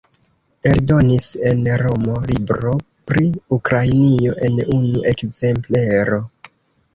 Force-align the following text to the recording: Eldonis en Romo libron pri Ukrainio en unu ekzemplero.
Eldonis 0.69 1.27
en 1.49 1.59
Romo 1.81 2.15
libron 2.31 2.81
pri 3.11 3.27
Ukrainio 3.59 4.35
en 4.49 4.59
unu 4.79 5.05
ekzemplero. 5.13 6.19